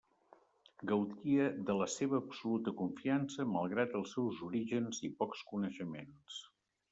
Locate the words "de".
1.67-1.75